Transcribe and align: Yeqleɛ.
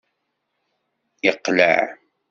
Yeqleɛ. 1.23 1.77